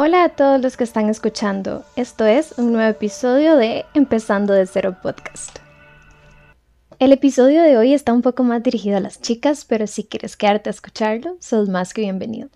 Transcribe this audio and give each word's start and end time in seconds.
Hola 0.00 0.22
a 0.22 0.28
todos 0.28 0.60
los 0.62 0.76
que 0.76 0.84
están 0.84 1.08
escuchando. 1.08 1.84
Esto 1.96 2.24
es 2.24 2.56
un 2.56 2.70
nuevo 2.72 2.88
episodio 2.88 3.56
de 3.56 3.84
Empezando 3.94 4.52
de 4.52 4.64
Cero 4.64 4.98
Podcast. 5.02 5.58
El 7.00 7.10
episodio 7.10 7.64
de 7.64 7.76
hoy 7.76 7.94
está 7.94 8.12
un 8.12 8.22
poco 8.22 8.44
más 8.44 8.62
dirigido 8.62 8.96
a 8.96 9.00
las 9.00 9.20
chicas, 9.20 9.64
pero 9.64 9.88
si 9.88 10.04
quieres 10.04 10.36
quedarte 10.36 10.70
a 10.70 10.70
escucharlo, 10.70 11.36
sos 11.40 11.68
más 11.68 11.94
que 11.94 12.02
bienvenido. 12.02 12.48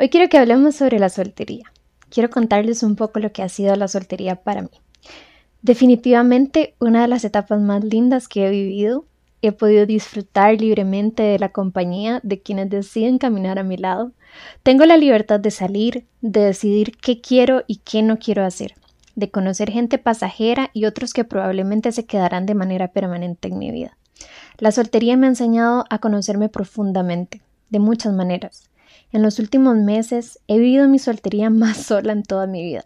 Hoy 0.00 0.08
quiero 0.08 0.28
que 0.28 0.38
hablemos 0.38 0.74
sobre 0.74 0.98
la 0.98 1.08
soltería. 1.08 1.72
Quiero 2.10 2.30
contarles 2.30 2.82
un 2.82 2.96
poco 2.96 3.20
lo 3.20 3.30
que 3.30 3.44
ha 3.44 3.48
sido 3.48 3.76
la 3.76 3.86
soltería 3.86 4.34
para 4.34 4.62
mí. 4.62 4.70
Definitivamente 5.62 6.74
una 6.80 7.02
de 7.02 7.08
las 7.08 7.24
etapas 7.24 7.60
más 7.60 7.84
lindas 7.84 8.26
que 8.26 8.44
he 8.44 8.50
vivido. 8.50 9.04
He 9.42 9.52
podido 9.52 9.86
disfrutar 9.86 10.60
libremente 10.60 11.22
de 11.22 11.38
la 11.38 11.50
compañía 11.50 12.20
de 12.22 12.40
quienes 12.40 12.70
deciden 12.70 13.18
caminar 13.18 13.58
a 13.58 13.62
mi 13.62 13.76
lado 13.76 14.12
tengo 14.62 14.84
la 14.84 14.96
libertad 14.96 15.40
de 15.40 15.50
salir, 15.50 16.06
de 16.20 16.40
decidir 16.40 16.96
qué 16.96 17.20
quiero 17.20 17.64
y 17.66 17.76
qué 17.76 18.02
no 18.02 18.18
quiero 18.18 18.44
hacer, 18.44 18.74
de 19.14 19.30
conocer 19.30 19.70
gente 19.70 19.98
pasajera 19.98 20.70
y 20.72 20.84
otros 20.84 21.12
que 21.12 21.24
probablemente 21.24 21.92
se 21.92 22.06
quedarán 22.06 22.46
de 22.46 22.54
manera 22.54 22.88
permanente 22.88 23.48
en 23.48 23.58
mi 23.58 23.70
vida. 23.70 23.96
La 24.58 24.72
soltería 24.72 25.16
me 25.16 25.26
ha 25.26 25.30
enseñado 25.30 25.84
a 25.90 25.98
conocerme 25.98 26.48
profundamente, 26.48 27.42
de 27.70 27.78
muchas 27.78 28.12
maneras. 28.12 28.70
En 29.12 29.22
los 29.22 29.38
últimos 29.38 29.76
meses 29.76 30.40
he 30.48 30.58
vivido 30.58 30.88
mi 30.88 30.98
soltería 30.98 31.50
más 31.50 31.78
sola 31.78 32.12
en 32.12 32.22
toda 32.22 32.46
mi 32.46 32.62
vida. 32.62 32.84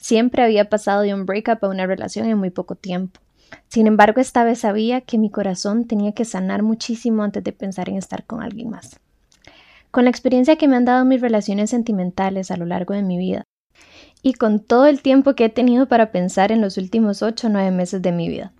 Siempre 0.00 0.42
había 0.42 0.68
pasado 0.68 1.02
de 1.02 1.14
un 1.14 1.24
breakup 1.24 1.64
a 1.64 1.68
una 1.68 1.86
relación 1.86 2.26
en 2.26 2.38
muy 2.38 2.50
poco 2.50 2.74
tiempo. 2.74 3.20
Sin 3.68 3.86
embargo, 3.86 4.20
esta 4.20 4.44
vez 4.44 4.60
sabía 4.60 5.00
que 5.00 5.18
mi 5.18 5.30
corazón 5.30 5.86
tenía 5.86 6.12
que 6.12 6.24
sanar 6.24 6.62
muchísimo 6.62 7.22
antes 7.22 7.42
de 7.44 7.52
pensar 7.52 7.88
en 7.88 7.96
estar 7.96 8.24
con 8.24 8.42
alguien 8.42 8.70
más 8.70 8.98
con 9.92 10.04
la 10.04 10.10
experiencia 10.10 10.56
que 10.56 10.66
me 10.66 10.76
han 10.76 10.86
dado 10.86 11.04
mis 11.04 11.20
relaciones 11.20 11.70
sentimentales 11.70 12.50
a 12.50 12.56
lo 12.56 12.64
largo 12.64 12.94
de 12.94 13.02
mi 13.02 13.18
vida 13.18 13.44
y 14.22 14.32
con 14.32 14.58
todo 14.58 14.86
el 14.86 15.02
tiempo 15.02 15.34
que 15.34 15.44
he 15.44 15.48
tenido 15.50 15.86
para 15.86 16.10
pensar 16.10 16.50
en 16.50 16.62
los 16.62 16.78
últimos 16.78 17.22
8 17.22 17.46
o 17.46 17.50
9 17.50 17.70
meses 17.72 18.00
de 18.00 18.10
mi 18.10 18.28
vida. 18.28 18.52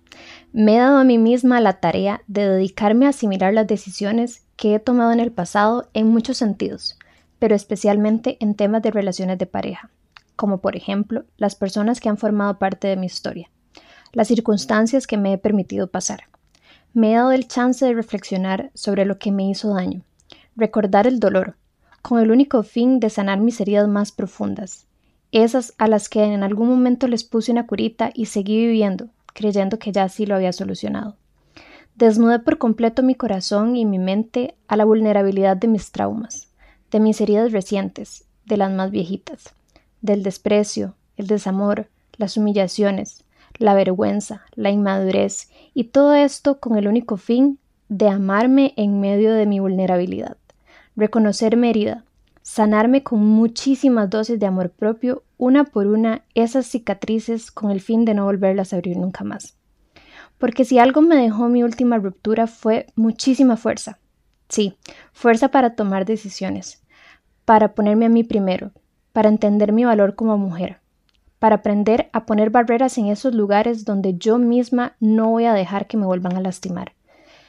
Me 0.51 0.75
he 0.75 0.77
dado 0.77 0.99
a 0.99 1.03
mí 1.03 1.17
misma 1.17 1.59
la 1.59 1.79
tarea 1.79 2.21
de 2.27 2.47
dedicarme 2.47 3.07
a 3.07 3.09
asimilar 3.09 3.51
las 3.51 3.65
decisiones 3.65 4.43
que 4.57 4.75
he 4.75 4.79
tomado 4.79 5.11
en 5.11 5.19
el 5.19 5.31
pasado 5.31 5.89
en 5.93 6.07
muchos 6.07 6.37
sentidos, 6.37 6.99
pero 7.39 7.55
especialmente 7.55 8.37
en 8.39 8.53
temas 8.53 8.83
de 8.83 8.91
relaciones 8.91 9.39
de 9.39 9.47
pareja, 9.47 9.89
como 10.35 10.59
por 10.59 10.75
ejemplo 10.75 11.25
las 11.37 11.55
personas 11.55 11.99
que 11.99 12.09
han 12.09 12.17
formado 12.17 12.59
parte 12.59 12.87
de 12.87 12.97
mi 12.97 13.07
historia, 13.07 13.49
las 14.13 14.27
circunstancias 14.27 15.07
que 15.07 15.17
me 15.17 15.33
he 15.33 15.37
permitido 15.37 15.87
pasar. 15.87 16.29
Me 16.93 17.11
he 17.11 17.15
dado 17.15 17.31
el 17.31 17.47
chance 17.47 17.85
de 17.85 17.93
reflexionar 17.93 18.71
sobre 18.73 19.05
lo 19.05 19.17
que 19.17 19.31
me 19.31 19.49
hizo 19.49 19.73
daño, 19.73 20.03
recordar 20.55 21.07
el 21.07 21.19
dolor, 21.19 21.57
con 22.01 22.19
el 22.19 22.31
único 22.31 22.63
fin 22.63 22.99
de 22.99 23.09
sanar 23.09 23.39
mis 23.39 23.59
heridas 23.59 23.87
más 23.87 24.11
profundas, 24.11 24.85
esas 25.31 25.73
a 25.79 25.87
las 25.87 26.09
que 26.09 26.23
en 26.23 26.43
algún 26.43 26.69
momento 26.69 27.07
les 27.07 27.23
puse 27.23 27.51
una 27.51 27.65
curita 27.65 28.11
y 28.13 28.27
seguí 28.27 28.57
viviendo, 28.57 29.09
creyendo 29.33 29.79
que 29.79 29.91
ya 29.91 30.07
sí 30.07 30.27
lo 30.27 30.35
había 30.35 30.53
solucionado. 30.53 31.17
Desnudé 31.95 32.39
por 32.39 32.59
completo 32.59 33.01
mi 33.01 33.15
corazón 33.15 33.75
y 33.75 33.85
mi 33.85 33.97
mente 33.97 34.55
a 34.67 34.77
la 34.77 34.85
vulnerabilidad 34.85 35.57
de 35.57 35.67
mis 35.67 35.91
traumas, 35.91 36.49
de 36.91 36.99
mis 36.99 37.19
heridas 37.19 37.51
recientes, 37.51 38.25
de 38.45 38.57
las 38.57 38.71
más 38.71 38.91
viejitas, 38.91 39.55
del 40.01 40.21
desprecio, 40.21 40.95
el 41.17 41.25
desamor, 41.27 41.87
las 42.17 42.37
humillaciones, 42.37 43.23
la 43.59 43.73
vergüenza, 43.73 44.43
la 44.55 44.69
inmadurez, 44.69 45.49
y 45.73 45.85
todo 45.85 46.15
esto 46.15 46.59
con 46.59 46.77
el 46.77 46.87
único 46.87 47.17
fin 47.17 47.59
de 47.89 48.09
amarme 48.09 48.73
en 48.77 48.99
medio 48.99 49.33
de 49.33 49.45
mi 49.45 49.59
vulnerabilidad 49.59 50.37
reconocerme 50.95 51.69
herida, 51.69 52.03
sanarme 52.41 53.03
con 53.03 53.25
muchísimas 53.25 54.09
dosis 54.09 54.39
de 54.39 54.45
amor 54.45 54.69
propio, 54.69 55.23
una 55.37 55.63
por 55.63 55.87
una, 55.87 56.23
esas 56.35 56.65
cicatrices 56.67 57.51
con 57.51 57.71
el 57.71 57.81
fin 57.81 58.05
de 58.05 58.13
no 58.13 58.25
volverlas 58.25 58.73
a 58.73 58.77
abrir 58.77 58.97
nunca 58.97 59.23
más. 59.23 59.57
Porque 60.37 60.65
si 60.65 60.79
algo 60.79 61.01
me 61.01 61.15
dejó 61.15 61.47
mi 61.47 61.63
última 61.63 61.97
ruptura 61.97 62.47
fue 62.47 62.87
muchísima 62.95 63.57
fuerza. 63.57 63.99
Sí, 64.49 64.77
fuerza 65.13 65.49
para 65.49 65.75
tomar 65.75 66.05
decisiones, 66.05 66.83
para 67.45 67.73
ponerme 67.73 68.05
a 68.05 68.09
mí 68.09 68.23
primero, 68.23 68.71
para 69.13 69.29
entender 69.29 69.71
mi 69.71 69.85
valor 69.85 70.15
como 70.15 70.37
mujer, 70.37 70.79
para 71.43 71.57
aprender 71.57 72.09
a 72.13 72.25
poner 72.25 72.51
barreras 72.51 72.97
en 72.97 73.07
esos 73.07 73.35
lugares 73.35 73.83
donde 73.83 74.15
yo 74.17 74.37
misma 74.37 74.95
no 75.01 75.31
voy 75.31 75.43
a 75.43 75.53
dejar 75.53 75.87
que 75.87 75.97
me 75.97 76.05
vuelvan 76.05 76.37
a 76.37 76.39
lastimar 76.39 76.93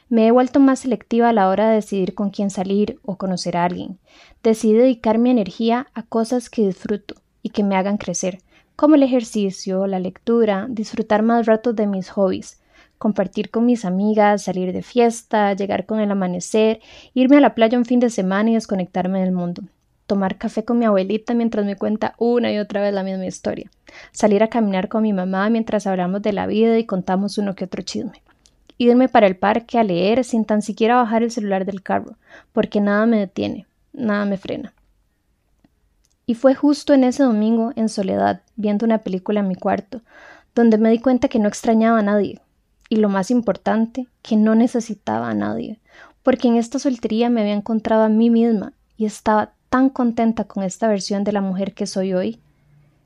me 0.08 0.26
he 0.26 0.30
vuelto 0.30 0.60
más 0.60 0.80
selectiva 0.80 1.28
a 1.28 1.32
la 1.32 1.48
hora 1.48 1.68
de 1.68 1.76
decidir 1.76 2.14
con 2.14 2.30
quién 2.30 2.50
salir 2.50 2.98
o 3.02 3.16
conocer 3.16 3.56
a 3.56 3.64
alguien. 3.64 3.98
Decidí 4.42 4.74
dedicar 4.74 5.18
mi 5.18 5.30
energía 5.30 5.88
a 5.94 6.02
cosas 6.02 6.50
que 6.50 6.66
disfruto 6.66 7.16
y 7.42 7.50
que 7.50 7.64
me 7.64 7.76
hagan 7.76 7.96
crecer, 7.96 8.38
como 8.76 8.94
el 8.94 9.02
ejercicio, 9.02 9.86
la 9.86 9.98
lectura, 9.98 10.66
disfrutar 10.68 11.22
más 11.22 11.46
ratos 11.46 11.74
de 11.74 11.86
mis 11.86 12.10
hobbies, 12.10 12.60
compartir 12.98 13.50
con 13.50 13.66
mis 13.66 13.84
amigas, 13.84 14.42
salir 14.42 14.72
de 14.72 14.82
fiesta, 14.82 15.52
llegar 15.54 15.86
con 15.86 16.00
el 16.00 16.10
amanecer, 16.10 16.80
irme 17.12 17.38
a 17.38 17.40
la 17.40 17.54
playa 17.54 17.78
un 17.78 17.84
fin 17.84 18.00
de 18.00 18.10
semana 18.10 18.50
y 18.50 18.54
desconectarme 18.54 19.20
del 19.20 19.32
mundo. 19.32 19.62
Tomar 20.06 20.36
café 20.36 20.64
con 20.64 20.78
mi 20.78 20.84
abuelita 20.84 21.34
mientras 21.34 21.64
me 21.64 21.76
cuenta 21.76 22.14
una 22.18 22.52
y 22.52 22.58
otra 22.58 22.82
vez 22.82 22.92
la 22.92 23.02
misma 23.02 23.26
historia. 23.26 23.70
Salir 24.12 24.42
a 24.42 24.48
caminar 24.48 24.88
con 24.88 25.02
mi 25.02 25.12
mamá 25.12 25.48
mientras 25.50 25.86
hablamos 25.86 26.22
de 26.22 26.32
la 26.32 26.46
vida 26.46 26.78
y 26.78 26.84
contamos 26.84 27.38
uno 27.38 27.54
que 27.54 27.64
otro 27.64 27.82
chisme 27.82 28.22
irme 28.78 29.08
para 29.08 29.26
el 29.26 29.36
parque 29.36 29.78
a 29.78 29.84
leer 29.84 30.24
sin 30.24 30.44
tan 30.44 30.62
siquiera 30.62 30.96
bajar 30.96 31.22
el 31.22 31.30
celular 31.30 31.64
del 31.64 31.82
carro, 31.82 32.16
porque 32.52 32.80
nada 32.80 33.06
me 33.06 33.18
detiene, 33.18 33.66
nada 33.92 34.24
me 34.24 34.36
frena. 34.36 34.72
Y 36.26 36.34
fue 36.34 36.54
justo 36.54 36.94
en 36.94 37.04
ese 37.04 37.22
domingo, 37.22 37.72
en 37.76 37.88
soledad, 37.88 38.40
viendo 38.56 38.86
una 38.86 38.98
película 38.98 39.40
en 39.40 39.48
mi 39.48 39.54
cuarto, 39.54 40.00
donde 40.54 40.78
me 40.78 40.90
di 40.90 40.98
cuenta 40.98 41.28
que 41.28 41.38
no 41.38 41.48
extrañaba 41.48 41.98
a 41.98 42.02
nadie, 42.02 42.40
y 42.88 42.96
lo 42.96 43.08
más 43.08 43.30
importante, 43.30 44.06
que 44.22 44.36
no 44.36 44.54
necesitaba 44.54 45.30
a 45.30 45.34
nadie, 45.34 45.80
porque 46.22 46.48
en 46.48 46.56
esta 46.56 46.78
soltería 46.78 47.28
me 47.28 47.42
había 47.42 47.54
encontrado 47.54 48.04
a 48.04 48.08
mí 48.08 48.30
misma 48.30 48.72
y 48.96 49.04
estaba 49.04 49.52
tan 49.74 49.90
contenta 49.90 50.44
con 50.44 50.62
esta 50.62 50.86
versión 50.86 51.24
de 51.24 51.32
la 51.32 51.40
mujer 51.40 51.74
que 51.74 51.88
soy 51.88 52.14
hoy, 52.14 52.38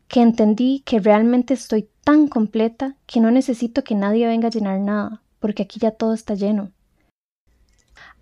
que 0.06 0.20
entendí 0.20 0.82
que 0.84 1.00
realmente 1.00 1.54
estoy 1.54 1.88
tan 2.04 2.28
completa 2.28 2.94
que 3.06 3.20
no 3.20 3.30
necesito 3.30 3.82
que 3.82 3.94
nadie 3.94 4.26
venga 4.26 4.48
a 4.48 4.50
llenar 4.50 4.78
nada, 4.78 5.22
porque 5.40 5.62
aquí 5.62 5.80
ya 5.80 5.92
todo 5.92 6.12
está 6.12 6.34
lleno. 6.34 6.70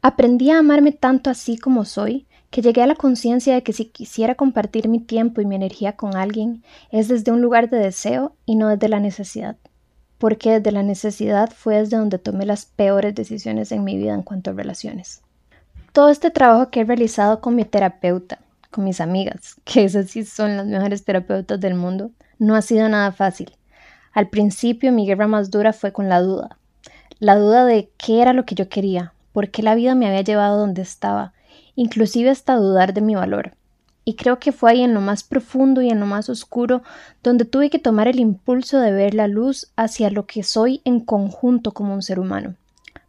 Aprendí 0.01 0.53
a 0.53 0.61
amarme 0.61 0.93
tanto 0.93 1.29
así 1.29 1.59
como 1.59 1.85
soy, 1.85 2.29
que 2.51 2.63
llegué 2.63 2.83
a 2.83 2.87
la 2.87 2.95
conciencia 2.95 3.53
de 3.53 3.65
que 3.65 3.73
si 3.73 3.87
quisiera 3.87 4.37
compartir 4.37 4.87
mi 4.87 5.01
tiempo 5.01 5.41
y 5.41 5.45
mi 5.45 5.57
energía 5.57 5.97
con 5.97 6.15
alguien, 6.15 6.63
es 6.93 7.09
desde 7.09 7.33
un 7.33 7.43
lugar 7.43 7.69
de 7.69 7.79
deseo 7.79 8.37
y 8.45 8.55
no 8.55 8.69
desde 8.69 8.89
la 8.89 9.01
necesidad, 9.01 9.57
porque 10.19 10.53
desde 10.53 10.71
la 10.71 10.85
necesidad 10.85 11.51
fue 11.51 11.81
desde 11.81 11.97
donde 11.97 12.21
tomé 12.21 12.47
las 12.47 12.65
peores 12.65 13.13
decisiones 13.13 13.73
en 13.73 13.83
mi 13.83 13.97
vida 13.97 14.15
en 14.15 14.23
cuanto 14.23 14.51
a 14.51 14.55
relaciones. 14.55 15.26
Todo 15.97 16.11
este 16.11 16.31
trabajo 16.31 16.69
que 16.69 16.81
he 16.81 16.85
realizado 16.85 17.41
con 17.41 17.55
mi 17.55 17.65
terapeuta, 17.65 18.39
con 18.71 18.85
mis 18.85 19.01
amigas, 19.01 19.57
que 19.65 19.85
esas 19.85 20.11
sí 20.11 20.27
son 20.27 20.55
las 20.59 20.67
mejores 20.67 21.07
terapeutas 21.07 21.59
del 21.59 21.75
mundo, 21.75 22.11
no 22.39 22.55
ha 22.55 22.61
sido 22.61 22.87
nada 22.91 23.13
fácil. 23.13 23.57
Al 24.13 24.29
principio 24.29 24.93
mi 24.93 25.07
guerra 25.07 25.27
más 25.27 25.51
dura 25.51 25.73
fue 25.73 25.93
con 25.93 26.11
la 26.11 26.21
duda, 26.21 26.59
la 27.19 27.37
duda 27.37 27.65
de 27.65 27.89
qué 27.97 28.21
era 28.21 28.35
lo 28.35 28.45
que 28.45 28.55
yo 28.55 28.69
quería, 28.69 29.15
por 29.33 29.51
qué 29.51 29.63
la 29.63 29.75
vida 29.75 29.95
me 29.95 30.07
había 30.07 30.21
llevado 30.21 30.59
donde 30.59 30.83
estaba, 30.83 31.33
inclusive 31.77 32.29
hasta 32.29 32.57
dudar 32.57 32.93
de 32.93 33.01
mi 33.01 33.15
valor. 33.15 33.55
Y 34.05 34.17
creo 34.17 34.39
que 34.39 34.53
fue 34.53 34.73
ahí 34.73 34.83
en 34.83 34.93
lo 34.93 35.01
más 35.01 35.25
profundo 35.25 35.81
y 35.81 35.89
en 35.89 35.99
lo 35.99 36.05
más 36.05 36.29
oscuro 36.29 36.83
donde 37.23 37.47
tuve 37.47 37.71
que 37.71 37.79
tomar 37.79 38.07
el 38.07 38.21
impulso 38.21 38.81
de 38.81 38.93
ver 38.93 39.15
la 39.15 39.29
luz 39.29 39.73
hacia 39.77 40.11
lo 40.11 40.27
que 40.27 40.43
soy 40.43 40.83
en 40.85 41.01
conjunto 41.01 41.73
como 41.73 41.95
un 41.95 42.03
ser 42.03 42.21
humano. 42.21 42.55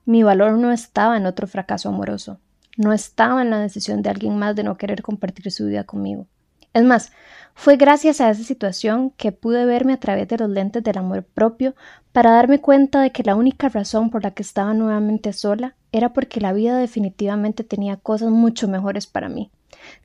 Mi 0.05 0.23
valor 0.23 0.53
no 0.53 0.71
estaba 0.71 1.17
en 1.17 1.25
otro 1.25 1.47
fracaso 1.47 1.89
amoroso, 1.89 2.39
no 2.77 2.93
estaba 2.93 3.41
en 3.41 3.49
la 3.49 3.59
decisión 3.59 4.01
de 4.01 4.09
alguien 4.09 4.37
más 4.37 4.55
de 4.55 4.63
no 4.63 4.77
querer 4.77 5.01
compartir 5.01 5.51
su 5.51 5.65
vida 5.65 5.83
conmigo. 5.83 6.27
Es 6.73 6.83
más, 6.83 7.11
fue 7.55 7.75
gracias 7.75 8.21
a 8.21 8.29
esa 8.29 8.43
situación 8.43 9.09
que 9.17 9.31
pude 9.31 9.65
verme 9.65 9.93
a 9.93 9.99
través 9.99 10.27
de 10.27 10.37
los 10.37 10.49
lentes 10.49 10.83
del 10.83 10.99
amor 10.99 11.23
propio 11.23 11.75
para 12.11 12.31
darme 12.31 12.61
cuenta 12.61 13.01
de 13.01 13.11
que 13.11 13.23
la 13.23 13.35
única 13.35 13.67
razón 13.67 14.11
por 14.11 14.23
la 14.23 14.31
que 14.31 14.43
estaba 14.43 14.75
nuevamente 14.75 15.33
sola 15.33 15.75
era 15.91 16.13
porque 16.13 16.39
la 16.39 16.53
vida 16.53 16.77
definitivamente 16.77 17.63
tenía 17.63 17.97
cosas 17.97 18.29
mucho 18.29 18.67
mejores 18.67 19.07
para 19.07 19.27
mí. 19.27 19.49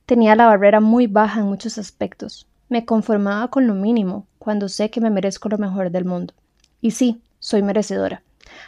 Tenía 0.07 0.35
la 0.35 0.47
barrera 0.47 0.79
muy 0.79 1.05
baja 1.05 1.41
en 1.41 1.45
muchos 1.45 1.77
aspectos. 1.77 2.47
Me 2.69 2.85
conformaba 2.85 3.49
con 3.49 3.67
lo 3.67 3.75
mínimo 3.75 4.25
cuando 4.39 4.67
sé 4.67 4.89
que 4.89 4.99
me 5.01 5.11
merezco 5.11 5.49
lo 5.49 5.59
mejor 5.59 5.91
del 5.91 6.05
mundo. 6.05 6.33
Y 6.81 6.91
sí, 6.91 7.21
soy 7.37 7.61
merecedora. 7.61 8.23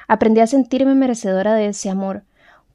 Aprendí 0.07 0.41
a 0.41 0.47
sentirme 0.47 0.93
merecedora 0.93 1.55
de 1.55 1.67
ese 1.67 1.89
amor, 1.89 2.23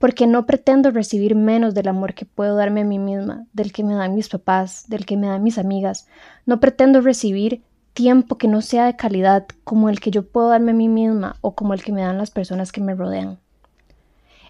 porque 0.00 0.26
no 0.26 0.46
pretendo 0.46 0.90
recibir 0.90 1.34
menos 1.34 1.74
del 1.74 1.86
amor 1.86 2.14
que 2.14 2.24
puedo 2.24 2.56
darme 2.56 2.80
a 2.80 2.84
mí 2.84 2.98
misma, 2.98 3.46
del 3.52 3.70
que 3.70 3.84
me 3.84 3.94
dan 3.94 4.14
mis 4.14 4.30
papás, 4.30 4.86
del 4.88 5.04
que 5.04 5.18
me 5.18 5.26
dan 5.26 5.42
mis 5.42 5.58
amigas. 5.58 6.08
No 6.46 6.58
pretendo 6.58 7.02
recibir 7.02 7.62
tiempo 7.92 8.38
que 8.38 8.48
no 8.48 8.62
sea 8.62 8.86
de 8.86 8.96
calidad 8.96 9.46
como 9.62 9.90
el 9.90 10.00
que 10.00 10.10
yo 10.10 10.26
puedo 10.26 10.48
darme 10.48 10.70
a 10.70 10.74
mí 10.74 10.88
misma 10.88 11.36
o 11.42 11.54
como 11.54 11.74
el 11.74 11.82
que 11.82 11.92
me 11.92 12.00
dan 12.00 12.16
las 12.16 12.30
personas 12.30 12.72
que 12.72 12.80
me 12.80 12.94
rodean. 12.94 13.40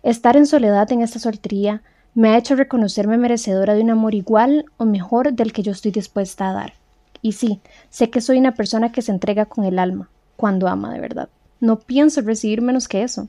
Estar 0.04 0.36
en 0.36 0.46
soledad 0.46 0.92
en 0.92 1.02
esta 1.02 1.18
soltería 1.18 1.82
me 2.14 2.28
ha 2.28 2.38
hecho 2.38 2.54
reconocerme 2.54 3.18
merecedora 3.18 3.74
de 3.74 3.82
un 3.82 3.90
amor 3.90 4.14
igual 4.14 4.66
o 4.76 4.84
mejor 4.84 5.32
del 5.32 5.52
que 5.52 5.64
yo 5.64 5.72
estoy 5.72 5.90
dispuesta 5.90 6.48
a 6.48 6.52
dar. 6.52 6.74
Y 7.22 7.32
sí, 7.32 7.60
sé 7.88 8.08
que 8.08 8.20
soy 8.20 8.38
una 8.38 8.54
persona 8.54 8.92
que 8.92 9.02
se 9.02 9.10
entrega 9.10 9.46
con 9.46 9.64
el 9.64 9.80
alma, 9.80 10.10
cuando 10.36 10.68
ama 10.68 10.94
de 10.94 11.00
verdad. 11.00 11.28
No 11.58 11.80
pienso 11.80 12.20
recibir 12.20 12.62
menos 12.62 12.86
que 12.86 13.02
eso. 13.02 13.26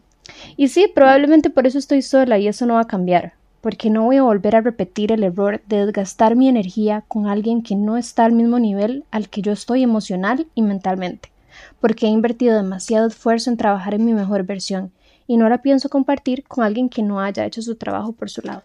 Y 0.57 0.67
sí, 0.67 0.87
probablemente 0.93 1.49
por 1.49 1.67
eso 1.67 1.77
estoy 1.77 2.01
sola 2.01 2.37
y 2.37 2.47
eso 2.47 2.65
no 2.65 2.75
va 2.75 2.81
a 2.81 2.87
cambiar, 2.87 3.33
porque 3.61 3.89
no 3.89 4.03
voy 4.03 4.17
a 4.17 4.23
volver 4.23 4.55
a 4.55 4.61
repetir 4.61 5.11
el 5.11 5.23
error 5.23 5.61
de 5.67 5.85
desgastar 5.85 6.35
mi 6.35 6.47
energía 6.47 7.03
con 7.07 7.27
alguien 7.27 7.61
que 7.61 7.75
no 7.75 7.97
está 7.97 8.25
al 8.25 8.33
mismo 8.33 8.59
nivel 8.59 9.05
al 9.11 9.29
que 9.29 9.41
yo 9.41 9.51
estoy 9.51 9.83
emocional 9.83 10.47
y 10.55 10.61
mentalmente, 10.61 11.31
porque 11.79 12.07
he 12.07 12.09
invertido 12.09 12.55
demasiado 12.55 13.07
esfuerzo 13.07 13.49
en 13.49 13.57
trabajar 13.57 13.93
en 13.93 14.05
mi 14.05 14.13
mejor 14.13 14.43
versión 14.43 14.91
y 15.27 15.37
no 15.37 15.47
la 15.47 15.61
pienso 15.61 15.89
compartir 15.89 16.43
con 16.43 16.63
alguien 16.63 16.89
que 16.89 17.03
no 17.03 17.21
haya 17.21 17.45
hecho 17.45 17.61
su 17.61 17.75
trabajo 17.75 18.11
por 18.11 18.29
su 18.29 18.41
lado. 18.41 18.63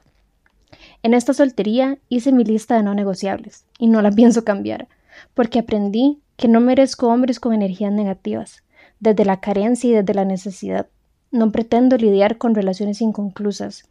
En 1.02 1.14
esta 1.14 1.32
soltería 1.32 1.98
hice 2.08 2.32
mi 2.32 2.44
lista 2.44 2.76
de 2.76 2.82
no 2.82 2.94
negociables 2.94 3.64
y 3.78 3.86
no 3.86 4.02
la 4.02 4.10
pienso 4.12 4.44
cambiar, 4.44 4.88
porque 5.34 5.60
aprendí 5.60 6.18
que 6.36 6.48
no 6.48 6.60
merezco 6.60 7.08
hombres 7.08 7.40
con 7.40 7.54
energías 7.54 7.92
negativas, 7.92 8.62
desde 9.00 9.24
la 9.24 9.40
carencia 9.40 9.90
y 9.90 9.92
desde 9.94 10.14
la 10.14 10.24
necesidad. 10.24 10.86
No 11.30 11.50
pretendo 11.50 11.96
lidiar 11.96 12.38
con 12.38 12.54
relaciones 12.54 13.00
inconclusas, 13.00 13.84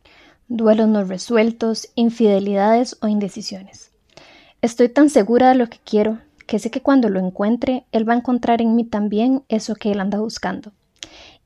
duelos 0.48 0.88
no 0.88 1.04
resueltos, 1.04 1.90
infidelidades 1.96 2.98
o 3.02 3.08
indecisiones. 3.08 3.92
Estoy 4.62 4.90
tan 4.90 5.10
segura 5.10 5.50
de 5.50 5.56
lo 5.56 5.68
que 5.68 5.80
quiero 5.84 6.20
que 6.46 6.60
sé 6.60 6.70
que 6.72 6.82
cuando 6.82 7.10
lo 7.10 7.20
encuentre, 7.20 7.86
él 7.92 8.08
va 8.08 8.14
a 8.14 8.18
encontrar 8.18 8.62
en 8.62 8.76
mí 8.76 8.84
también 8.84 9.44
eso 9.50 9.76
que 9.76 9.92
él 9.92 10.00
anda 10.00 10.20
buscando. 10.20 10.72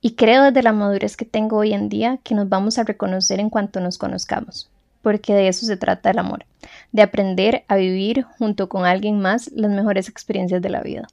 Y 0.02 0.12
creo 0.16 0.44
desde 0.44 0.64
la 0.64 0.74
madurez 0.74 1.18
que 1.18 1.26
tengo 1.26 1.58
hoy 1.58 1.74
en 1.74 1.90
día 1.90 2.20
que 2.24 2.36
nos 2.36 2.48
vamos 2.48 2.78
a 2.78 2.84
reconocer 2.84 3.40
en 3.40 3.50
cuanto 3.50 3.80
nos 3.80 3.98
conozcamos, 3.98 4.70
porque 5.02 5.34
de 5.34 5.48
eso 5.48 5.66
se 5.66 5.78
trata 5.78 6.12
el 6.12 6.20
amor, 6.20 6.46
de 6.92 7.02
aprender 7.02 7.64
a 7.68 7.76
vivir 7.76 8.24
junto 8.38 8.70
con 8.70 8.86
alguien 8.86 9.20
más 9.20 9.52
las 9.54 9.72
mejores 9.72 10.08
experiencias 10.08 10.62
de 10.62 10.70
la 10.70 10.82
vida. 10.82 11.08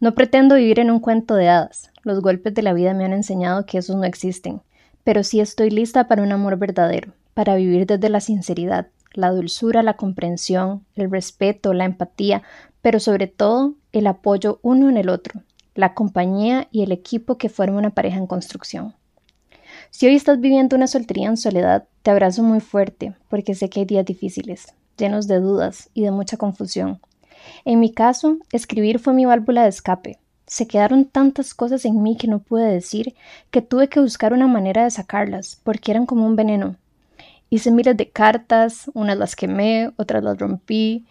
No 0.00 0.14
pretendo 0.14 0.54
vivir 0.54 0.78
en 0.78 0.92
un 0.92 1.00
cuento 1.00 1.34
de 1.34 1.48
hadas, 1.48 1.90
los 2.04 2.20
golpes 2.20 2.54
de 2.54 2.62
la 2.62 2.72
vida 2.72 2.94
me 2.94 3.04
han 3.04 3.12
enseñado 3.12 3.66
que 3.66 3.78
esos 3.78 3.96
no 3.96 4.04
existen, 4.04 4.60
pero 5.02 5.24
sí 5.24 5.40
estoy 5.40 5.70
lista 5.70 6.06
para 6.06 6.22
un 6.22 6.30
amor 6.30 6.56
verdadero, 6.56 7.14
para 7.34 7.56
vivir 7.56 7.84
desde 7.84 8.08
la 8.08 8.20
sinceridad, 8.20 8.86
la 9.12 9.30
dulzura, 9.32 9.82
la 9.82 9.94
comprensión, 9.94 10.84
el 10.94 11.10
respeto, 11.10 11.74
la 11.74 11.84
empatía, 11.84 12.44
pero 12.80 13.00
sobre 13.00 13.26
todo 13.26 13.74
el 13.90 14.06
apoyo 14.06 14.60
uno 14.62 14.88
en 14.88 14.98
el 14.98 15.08
otro, 15.08 15.42
la 15.74 15.94
compañía 15.94 16.68
y 16.70 16.82
el 16.84 16.92
equipo 16.92 17.36
que 17.36 17.48
forma 17.48 17.78
una 17.78 17.90
pareja 17.90 18.18
en 18.18 18.28
construcción. 18.28 18.94
Si 19.90 20.06
hoy 20.06 20.14
estás 20.14 20.40
viviendo 20.40 20.76
una 20.76 20.86
soltería 20.86 21.28
en 21.28 21.36
soledad, 21.36 21.88
te 22.02 22.12
abrazo 22.12 22.44
muy 22.44 22.60
fuerte 22.60 23.14
porque 23.28 23.56
sé 23.56 23.68
que 23.68 23.80
hay 23.80 23.86
días 23.86 24.04
difíciles, 24.04 24.74
llenos 24.96 25.26
de 25.26 25.40
dudas 25.40 25.90
y 25.92 26.02
de 26.02 26.12
mucha 26.12 26.36
confusión. 26.36 27.00
En 27.64 27.80
mi 27.80 27.92
caso, 27.92 28.38
escribir 28.52 28.98
fue 28.98 29.12
mi 29.14 29.24
válvula 29.24 29.62
de 29.62 29.68
escape. 29.68 30.18
Se 30.46 30.66
quedaron 30.66 31.04
tantas 31.04 31.54
cosas 31.54 31.84
en 31.84 32.02
mí 32.02 32.16
que 32.16 32.28
no 32.28 32.38
pude 32.38 32.64
decir 32.64 33.14
que 33.50 33.62
tuve 33.62 33.88
que 33.88 34.00
buscar 34.00 34.32
una 34.32 34.46
manera 34.46 34.84
de 34.84 34.90
sacarlas 34.90 35.60
porque 35.62 35.90
eran 35.90 36.06
como 36.06 36.26
un 36.26 36.36
veneno. 36.36 36.76
Hice 37.50 37.70
miles 37.70 37.96
de 37.96 38.10
cartas, 38.10 38.90
unas 38.94 39.18
las 39.18 39.36
quemé, 39.36 39.90
otras 39.96 40.22
las 40.22 40.38
rompí, 40.38 41.06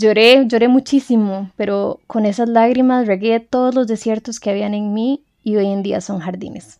Lloré, 0.00 0.46
lloré 0.46 0.68
muchísimo, 0.68 1.50
pero 1.56 1.98
con 2.06 2.24
esas 2.24 2.48
lágrimas 2.48 3.08
regué 3.08 3.40
todos 3.40 3.74
los 3.74 3.88
desiertos 3.88 4.38
que 4.38 4.48
habían 4.48 4.72
en 4.72 4.94
mí 4.94 5.24
y 5.42 5.56
hoy 5.56 5.66
en 5.66 5.82
día 5.82 6.00
son 6.00 6.20
jardines. 6.20 6.78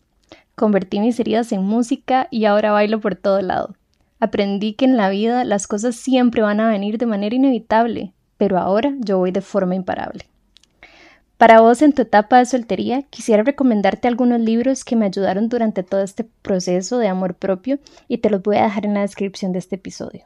Convertí 0.55 1.01
mis 1.01 1.19
heridas 1.19 1.51
en 1.51 1.65
música 1.65 2.29
y 2.31 2.45
ahora 2.45 2.71
bailo 2.71 3.01
por 3.01 3.17
todo 3.17 3.43
lado. 3.43 3.75
Aprendí 4.21 4.75
que 4.75 4.85
en 4.85 4.97
la 4.97 5.11
vida 5.11 5.43
las 5.43 5.67
cosas 5.67 5.97
siempre 5.97 6.43
van 6.43 6.61
a 6.61 6.69
venir 6.69 6.97
de 6.97 7.07
manera 7.07 7.35
inevitable, 7.35 8.13
pero 8.39 8.59
ahora 8.59 8.95
yo 9.01 9.19
voy 9.19 9.31
de 9.31 9.43
forma 9.43 9.75
imparable. 9.75 10.25
Para 11.37 11.61
vos 11.61 11.83
en 11.83 11.93
tu 11.93 12.03
etapa 12.03 12.39
de 12.39 12.47
soltería, 12.47 13.03
quisiera 13.03 13.45
recomendarte 13.45 14.09
algunos 14.09 14.41
libros 14.41 14.85
que 14.85 14.97
me 14.97 15.07
ayudaron 15.07 15.49
durante 15.49 15.85
todo 15.85 16.03
este 16.03 16.25
proceso 16.25 16.99
de 16.99 17.07
amor 17.07 17.35
propio 17.35 17.79
y 18.09 18.19
te 18.19 18.31
los 18.31 18.43
voy 18.43 18.57
a 18.57 18.65
dejar 18.65 18.87
en 18.87 18.95
la 18.95 19.03
descripción 19.03 19.53
de 19.53 19.61
este 19.61 19.77
episodio. 19.77 20.25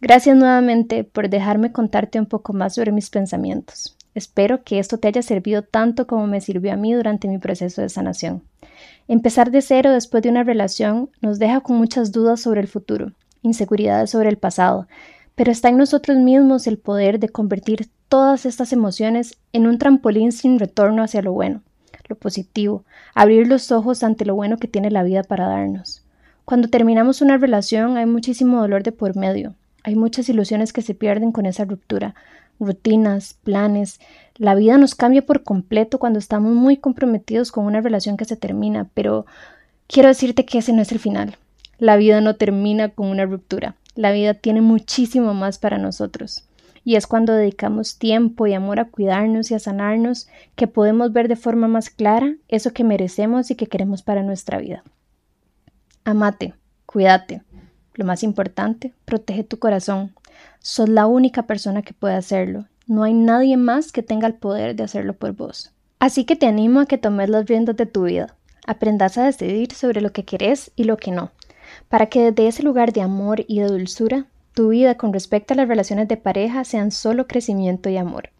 Gracias 0.00 0.36
nuevamente 0.36 1.02
por 1.02 1.28
dejarme 1.28 1.72
contarte 1.72 2.20
un 2.20 2.26
poco 2.26 2.52
más 2.52 2.74
sobre 2.74 2.92
mis 2.92 3.10
pensamientos. 3.10 3.96
Espero 4.14 4.62
que 4.62 4.78
esto 4.78 4.98
te 4.98 5.08
haya 5.08 5.22
servido 5.22 5.62
tanto 5.62 6.06
como 6.06 6.26
me 6.26 6.40
sirvió 6.40 6.72
a 6.72 6.76
mí 6.76 6.92
durante 6.92 7.28
mi 7.28 7.38
proceso 7.38 7.82
de 7.82 7.88
sanación. 7.88 8.42
Empezar 9.08 9.50
de 9.50 9.62
cero 9.62 9.90
después 9.90 10.22
de 10.22 10.28
una 10.28 10.44
relación 10.44 11.10
nos 11.20 11.40
deja 11.40 11.62
con 11.62 11.76
muchas 11.76 12.12
dudas 12.12 12.40
sobre 12.40 12.60
el 12.60 12.68
futuro, 12.68 13.12
inseguridades 13.42 14.10
sobre 14.10 14.28
el 14.28 14.38
pasado, 14.38 14.86
pero 15.42 15.50
está 15.50 15.70
en 15.70 15.76
nosotros 15.76 16.18
mismos 16.18 16.68
el 16.68 16.78
poder 16.78 17.18
de 17.18 17.28
convertir 17.28 17.88
todas 18.08 18.46
estas 18.46 18.72
emociones 18.72 19.38
en 19.52 19.66
un 19.66 19.76
trampolín 19.76 20.30
sin 20.30 20.60
retorno 20.60 21.02
hacia 21.02 21.20
lo 21.20 21.32
bueno, 21.32 21.62
lo 22.06 22.14
positivo, 22.14 22.84
abrir 23.12 23.48
los 23.48 23.72
ojos 23.72 24.04
ante 24.04 24.24
lo 24.24 24.36
bueno 24.36 24.56
que 24.58 24.68
tiene 24.68 24.92
la 24.92 25.02
vida 25.02 25.24
para 25.24 25.48
darnos. 25.48 26.04
Cuando 26.44 26.68
terminamos 26.68 27.22
una 27.22 27.38
relación 27.38 27.96
hay 27.96 28.06
muchísimo 28.06 28.60
dolor 28.60 28.84
de 28.84 28.92
por 28.92 29.16
medio, 29.16 29.56
hay 29.82 29.96
muchas 29.96 30.28
ilusiones 30.28 30.72
que 30.72 30.80
se 30.80 30.94
pierden 30.94 31.32
con 31.32 31.44
esa 31.44 31.64
ruptura, 31.64 32.14
rutinas, 32.60 33.34
planes. 33.42 33.98
La 34.36 34.54
vida 34.54 34.78
nos 34.78 34.94
cambia 34.94 35.26
por 35.26 35.42
completo 35.42 35.98
cuando 35.98 36.20
estamos 36.20 36.52
muy 36.52 36.76
comprometidos 36.76 37.50
con 37.50 37.64
una 37.64 37.80
relación 37.80 38.16
que 38.16 38.26
se 38.26 38.36
termina, 38.36 38.90
pero 38.94 39.26
quiero 39.88 40.08
decirte 40.08 40.44
que 40.44 40.58
ese 40.58 40.72
no 40.72 40.82
es 40.82 40.92
el 40.92 41.00
final. 41.00 41.36
La 41.78 41.96
vida 41.96 42.20
no 42.20 42.36
termina 42.36 42.90
con 42.90 43.08
una 43.08 43.24
ruptura. 43.24 43.74
La 43.94 44.12
vida 44.12 44.34
tiene 44.34 44.60
muchísimo 44.60 45.34
más 45.34 45.58
para 45.58 45.78
nosotros. 45.78 46.48
Y 46.84 46.96
es 46.96 47.06
cuando 47.06 47.34
dedicamos 47.34 47.98
tiempo 47.98 48.46
y 48.46 48.54
amor 48.54 48.80
a 48.80 48.86
cuidarnos 48.86 49.50
y 49.50 49.54
a 49.54 49.58
sanarnos 49.58 50.28
que 50.56 50.66
podemos 50.66 51.12
ver 51.12 51.28
de 51.28 51.36
forma 51.36 51.68
más 51.68 51.90
clara 51.90 52.34
eso 52.48 52.72
que 52.72 52.84
merecemos 52.84 53.50
y 53.50 53.54
que 53.54 53.66
queremos 53.66 54.02
para 54.02 54.22
nuestra 54.22 54.58
vida. 54.58 54.82
Amate, 56.04 56.54
cuídate, 56.86 57.42
lo 57.94 58.04
más 58.04 58.22
importante, 58.22 58.92
protege 59.04 59.44
tu 59.44 59.58
corazón. 59.58 60.14
Sos 60.58 60.88
la 60.88 61.06
única 61.06 61.44
persona 61.44 61.82
que 61.82 61.94
puede 61.94 62.14
hacerlo. 62.14 62.66
No 62.86 63.04
hay 63.04 63.14
nadie 63.14 63.56
más 63.56 63.92
que 63.92 64.02
tenga 64.02 64.26
el 64.26 64.34
poder 64.34 64.74
de 64.74 64.82
hacerlo 64.82 65.12
por 65.12 65.32
vos. 65.32 65.72
Así 66.00 66.24
que 66.24 66.34
te 66.34 66.46
animo 66.46 66.80
a 66.80 66.86
que 66.86 66.98
tomes 66.98 67.28
las 67.28 67.46
riendas 67.46 67.76
de 67.76 67.86
tu 67.86 68.04
vida. 68.04 68.34
Aprendas 68.66 69.18
a 69.18 69.24
decidir 69.24 69.72
sobre 69.72 70.00
lo 70.00 70.12
que 70.12 70.24
querés 70.24 70.72
y 70.74 70.84
lo 70.84 70.96
que 70.96 71.12
no, 71.12 71.30
para 71.88 72.06
que 72.06 72.30
desde 72.30 72.48
ese 72.48 72.62
lugar 72.62 72.92
de 72.92 73.02
amor 73.02 73.44
y 73.48 73.60
de 73.60 73.66
dulzura, 73.66 74.26
tu 74.54 74.68
vida 74.68 74.96
con 74.96 75.12
respecto 75.12 75.54
a 75.54 75.56
las 75.56 75.68
relaciones 75.68 76.08
de 76.08 76.16
pareja 76.16 76.64
sean 76.64 76.90
solo 76.90 77.26
crecimiento 77.26 77.88
y 77.88 77.96
amor. 77.96 78.30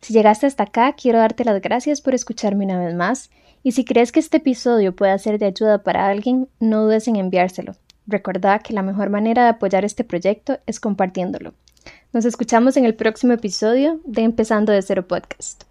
Si 0.00 0.12
llegaste 0.12 0.46
hasta 0.46 0.64
acá, 0.64 0.94
quiero 0.94 1.18
darte 1.18 1.44
las 1.44 1.60
gracias 1.60 2.00
por 2.00 2.14
escucharme 2.14 2.64
una 2.64 2.78
vez 2.78 2.94
más, 2.94 3.30
y 3.62 3.72
si 3.72 3.84
crees 3.84 4.12
que 4.12 4.20
este 4.20 4.38
episodio 4.38 4.94
pueda 4.94 5.18
ser 5.18 5.38
de 5.38 5.46
ayuda 5.46 5.82
para 5.82 6.06
alguien, 6.08 6.48
no 6.60 6.84
dudes 6.84 7.08
en 7.08 7.16
enviárselo. 7.16 7.74
Recordad 8.06 8.62
que 8.62 8.72
la 8.72 8.82
mejor 8.82 9.10
manera 9.10 9.42
de 9.42 9.50
apoyar 9.50 9.84
este 9.84 10.04
proyecto 10.04 10.58
es 10.66 10.80
compartiéndolo. 10.80 11.54
Nos 12.12 12.24
escuchamos 12.24 12.76
en 12.76 12.84
el 12.84 12.94
próximo 12.94 13.34
episodio 13.34 14.00
de 14.04 14.22
Empezando 14.22 14.72
de 14.72 14.80
Cero 14.82 15.06
Podcast. 15.06 15.67